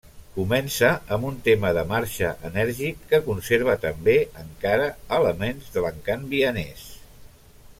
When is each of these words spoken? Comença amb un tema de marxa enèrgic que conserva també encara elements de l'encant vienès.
Comença 0.35 0.87
amb 1.17 1.27
un 1.31 1.35
tema 1.47 1.73
de 1.77 1.83
marxa 1.91 2.31
enèrgic 2.49 3.03
que 3.11 3.19
conserva 3.27 3.75
també 3.85 4.17
encara 4.45 4.89
elements 5.19 5.69
de 5.77 5.85
l'encant 5.87 6.25
vienès. 6.33 6.83